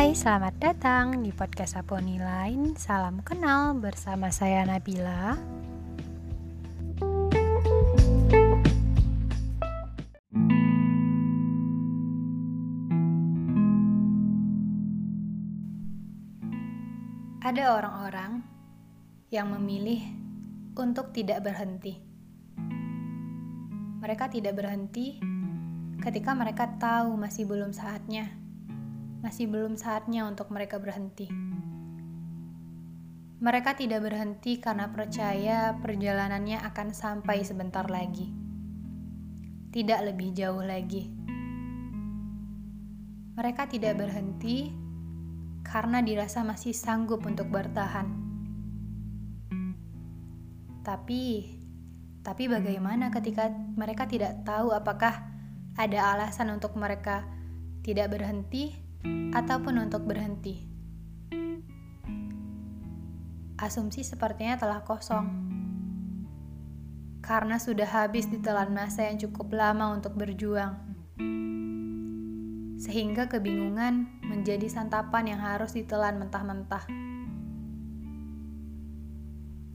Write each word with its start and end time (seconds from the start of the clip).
Hai, 0.00 0.16
selamat 0.16 0.56
datang 0.56 1.20
di 1.20 1.28
podcast 1.28 1.76
Aponi 1.76 2.16
Lain. 2.16 2.72
Salam 2.72 3.20
kenal 3.20 3.76
bersama 3.76 4.32
saya 4.32 4.64
Nabila. 4.64 5.36
Ada 17.44 17.76
orang-orang 17.76 18.40
yang 19.28 19.52
memilih 19.52 20.00
untuk 20.80 21.12
tidak 21.12 21.44
berhenti. 21.44 22.00
Mereka 24.00 24.32
tidak 24.32 24.56
berhenti 24.56 25.20
ketika 26.00 26.32
mereka 26.32 26.72
tahu 26.80 27.20
masih 27.20 27.44
belum 27.44 27.76
saatnya 27.76 28.49
masih 29.20 29.52
belum 29.52 29.76
saatnya 29.76 30.24
untuk 30.24 30.48
mereka 30.48 30.80
berhenti. 30.80 31.28
Mereka 33.40 33.76
tidak 33.76 34.04
berhenti 34.04 34.60
karena 34.60 34.92
percaya 34.92 35.76
perjalanannya 35.80 36.60
akan 36.60 36.92
sampai 36.92 37.40
sebentar 37.40 37.88
lagi, 37.88 38.28
tidak 39.72 40.12
lebih 40.12 40.36
jauh 40.36 40.60
lagi. 40.60 41.08
Mereka 43.36 43.72
tidak 43.72 43.96
berhenti 43.96 44.68
karena 45.64 46.04
dirasa 46.04 46.44
masih 46.44 46.76
sanggup 46.76 47.24
untuk 47.24 47.48
bertahan. 47.48 48.08
Tapi, 50.84 51.22
tapi 52.20 52.44
bagaimana 52.44 53.08
ketika 53.08 53.48
mereka 53.52 54.04
tidak 54.04 54.44
tahu 54.44 54.76
apakah 54.76 55.28
ada 55.80 56.12
alasan 56.12 56.52
untuk 56.52 56.76
mereka 56.76 57.24
tidak 57.80 58.12
berhenti? 58.12 58.89
Ataupun 59.30 59.86
untuk 59.88 60.04
berhenti. 60.04 60.66
Asumsi 63.60 64.00
sepertinya 64.00 64.56
telah 64.56 64.80
kosong 64.80 65.50
karena 67.20 67.60
sudah 67.60 67.86
habis 67.86 68.26
ditelan 68.26 68.72
masa 68.72 69.06
yang 69.06 69.20
cukup 69.20 69.52
lama 69.52 69.92
untuk 69.92 70.16
berjuang, 70.16 70.74
sehingga 72.80 73.28
kebingungan 73.28 74.08
menjadi 74.24 74.66
santapan 74.66 75.36
yang 75.36 75.40
harus 75.44 75.76
ditelan 75.76 76.16
mentah-mentah. 76.16 76.88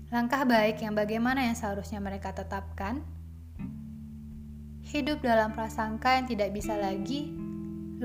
Langkah 0.09 0.41
baik 0.43 0.81
yang 0.81 0.97
bagaimana 0.97 1.45
yang 1.45 1.53
seharusnya 1.53 2.01
mereka 2.01 2.33
tetapkan? 2.33 3.05
Hidup 4.85 5.21
dalam 5.21 5.53
prasangka 5.53 6.17
yang 6.17 6.25
tidak 6.25 6.49
bisa 6.49 6.73
lagi 6.77 7.44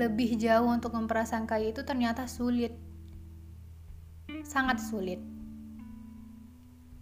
lebih 0.01 0.33
jauh 0.41 0.65
untuk 0.65 0.97
memprasangkai 0.97 1.69
itu 1.69 1.85
ternyata 1.85 2.25
sulit. 2.25 2.73
Sangat 4.41 4.81
sulit. 4.81 5.21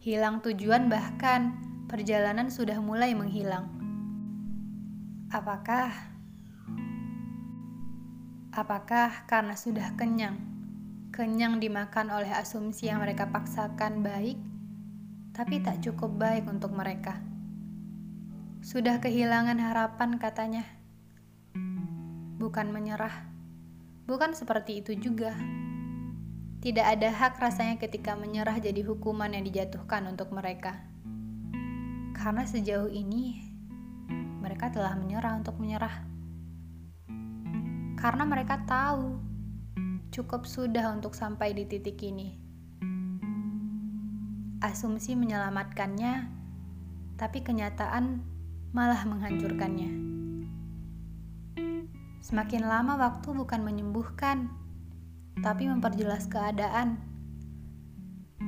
Hilang 0.03 0.43
tujuan 0.43 0.91
bahkan 0.91 1.55
perjalanan 1.87 2.51
sudah 2.51 2.75
mulai 2.83 3.15
menghilang. 3.15 3.71
Apakah 5.31 5.95
Apakah 8.49 9.23
karena 9.29 9.55
sudah 9.55 9.95
kenyang? 9.95 10.35
Kenyang 11.15 11.63
dimakan 11.63 12.11
oleh 12.11 12.33
asumsi 12.33 12.91
yang 12.91 12.99
mereka 12.99 13.29
paksakan 13.29 14.01
baik, 14.03 14.35
tapi 15.31 15.61
tak 15.63 15.79
cukup 15.85 16.17
baik 16.17 16.49
untuk 16.49 16.73
mereka. 16.73 17.21
Sudah 18.59 18.99
kehilangan 18.99 19.61
harapan 19.61 20.17
katanya 20.17 20.65
bukan 22.49 22.73
menyerah. 22.73 23.29
Bukan 24.09 24.33
seperti 24.33 24.81
itu 24.81 24.97
juga. 24.97 25.37
Tidak 26.65 26.81
ada 26.81 27.13
hak 27.13 27.37
rasanya 27.37 27.77
ketika 27.77 28.17
menyerah 28.17 28.57
jadi 28.57 28.81
hukuman 28.89 29.29
yang 29.37 29.45
dijatuhkan 29.45 30.09
untuk 30.09 30.33
mereka. 30.33 30.81
Karena 32.17 32.49
sejauh 32.49 32.89
ini 32.89 33.37
mereka 34.41 34.73
telah 34.73 34.97
menyerah 34.97 35.37
untuk 35.37 35.61
menyerah. 35.61 35.93
Karena 38.01 38.25
mereka 38.25 38.65
tahu 38.65 39.21
cukup 40.09 40.49
sudah 40.49 40.89
untuk 40.89 41.13
sampai 41.13 41.53
di 41.53 41.69
titik 41.69 42.01
ini. 42.01 42.33
Asumsi 44.65 45.13
menyelamatkannya, 45.13 46.13
tapi 47.13 47.45
kenyataan 47.45 48.25
malah 48.73 49.05
menghancurkannya. 49.05 50.08
Semakin 52.29 52.61
lama 52.61 52.93
waktu 52.93 53.33
bukan 53.33 53.65
menyembuhkan, 53.65 54.53
tapi 55.41 55.65
memperjelas 55.65 56.29
keadaan. 56.29 57.01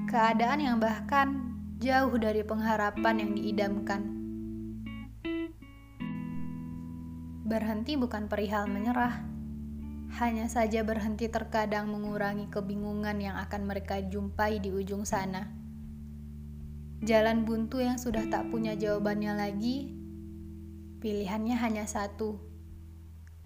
Keadaan 0.06 0.62
yang 0.62 0.78
bahkan 0.78 1.58
jauh 1.81 2.14
dari 2.22 2.46
pengharapan 2.46 3.25
yang 3.25 3.31
diidamkan. 3.34 4.06
Berhenti 7.42 7.97
bukan 7.97 8.30
perihal 8.30 8.69
menyerah, 8.69 9.25
hanya 10.22 10.46
saja 10.46 10.86
berhenti 10.86 11.25
terkadang 11.25 11.90
mengurangi 11.90 12.53
kebingungan 12.53 13.18
yang 13.18 13.34
akan 13.42 13.66
mereka 13.66 13.98
jumpai 13.98 14.62
di 14.62 14.69
ujung 14.69 15.09
sana. 15.09 15.50
Jalan 17.02 17.50
buntu 17.50 17.81
yang 17.81 17.98
sudah 17.98 18.30
tak 18.30 18.46
punya 18.53 18.78
jawabannya 18.78 19.42
lagi, 19.42 19.90
pilihannya 21.02 21.58
hanya 21.58 21.90
satu 21.90 22.50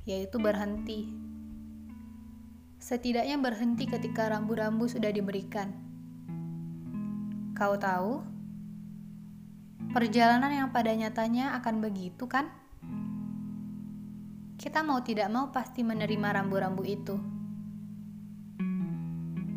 yaitu 0.06 0.38
berhenti. 0.38 1.10
Setidaknya 2.78 3.42
berhenti 3.42 3.90
ketika 3.90 4.30
rambu-rambu 4.30 4.86
sudah 4.86 5.10
diberikan. 5.10 5.74
Kau 7.58 7.74
tahu, 7.74 8.22
perjalanan 9.90 10.54
yang 10.54 10.70
pada 10.70 10.94
nyatanya 10.94 11.58
akan 11.58 11.82
begitu 11.82 12.30
kan? 12.30 12.54
Kita 14.62 14.86
mau 14.86 15.02
tidak 15.02 15.28
mau 15.34 15.50
pasti 15.50 15.82
menerima 15.82 16.38
rambu-rambu 16.38 16.84
itu. 16.86 17.16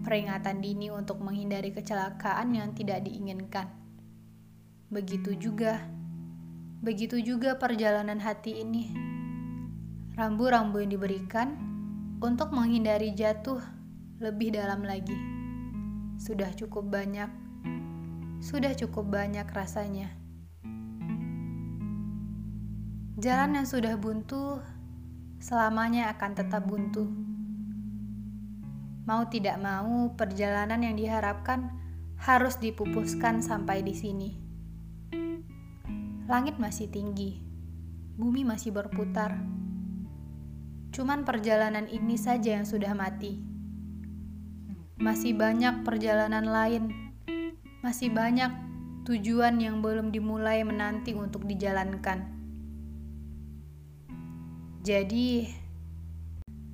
Peringatan 0.00 0.64
dini 0.64 0.88
untuk 0.88 1.20
menghindari 1.20 1.76
kecelakaan 1.76 2.56
yang 2.56 2.72
tidak 2.72 3.04
diinginkan. 3.04 3.68
Begitu 4.88 5.36
juga, 5.36 5.84
begitu 6.80 7.20
juga 7.20 7.60
perjalanan 7.60 8.16
hati 8.16 8.64
ini 8.64 9.07
rambu-rambu 10.18 10.82
yang 10.82 10.90
diberikan 10.90 11.54
untuk 12.18 12.50
menghindari 12.50 13.14
jatuh 13.14 13.62
lebih 14.18 14.50
dalam 14.50 14.82
lagi. 14.82 15.14
Sudah 16.18 16.50
cukup 16.58 16.90
banyak, 16.90 17.30
sudah 18.42 18.74
cukup 18.74 19.06
banyak 19.14 19.46
rasanya. 19.46 20.10
Jalan 23.14 23.62
yang 23.62 23.66
sudah 23.70 23.94
buntu 23.94 24.58
selamanya 25.38 26.10
akan 26.10 26.34
tetap 26.34 26.66
buntu. 26.66 27.06
Mau 29.06 29.22
tidak 29.30 29.62
mau, 29.62 30.18
perjalanan 30.18 30.82
yang 30.82 30.98
diharapkan 30.98 31.70
harus 32.18 32.58
dipupuskan 32.58 33.38
sampai 33.38 33.86
di 33.86 33.94
sini. 33.94 34.30
Langit 36.26 36.58
masih 36.58 36.90
tinggi, 36.90 37.38
bumi 38.18 38.42
masih 38.42 38.74
berputar 38.74 39.57
Cuman 40.90 41.22
perjalanan 41.28 41.86
ini 41.88 42.16
saja 42.16 42.56
yang 42.58 42.66
sudah 42.66 42.96
mati. 42.96 43.38
Masih 44.98 45.36
banyak 45.36 45.86
perjalanan 45.86 46.48
lain, 46.48 46.90
masih 47.86 48.10
banyak 48.10 48.50
tujuan 49.06 49.56
yang 49.62 49.80
belum 49.80 50.10
dimulai 50.10 50.60
menanti 50.66 51.14
untuk 51.14 51.46
dijalankan. 51.48 52.28
Jadi, 54.82 55.48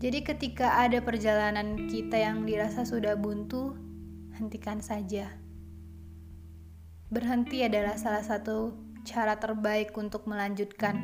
jadi 0.02 0.18
ketika 0.22 0.82
ada 0.82 1.02
perjalanan 1.04 1.86
kita 1.86 2.18
yang 2.18 2.42
dirasa 2.48 2.82
sudah 2.82 3.14
buntu, 3.14 3.76
hentikan 4.34 4.82
saja. 4.82 5.30
Berhenti 7.12 7.62
adalah 7.62 7.94
salah 7.94 8.26
satu 8.26 8.74
cara 9.06 9.38
terbaik 9.38 9.94
untuk 9.94 10.26
melanjutkan. 10.26 10.98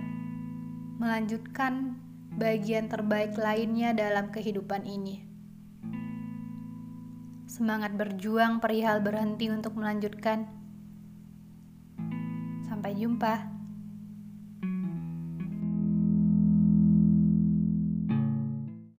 Melanjutkan 0.98 2.00
bagian 2.40 2.88
terbaik 2.88 3.36
lainnya 3.36 3.92
dalam 3.92 4.32
kehidupan 4.32 4.88
ini. 4.88 5.20
Semangat 7.44 7.92
berjuang 7.92 8.64
perihal 8.64 9.04
berhenti 9.04 9.52
untuk 9.52 9.76
melanjutkan. 9.76 10.48
Sampai 12.64 12.96
jumpa. 12.96 13.59